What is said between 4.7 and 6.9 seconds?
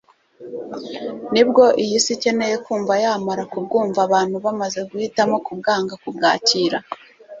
guhitamo kubwanga kubwakira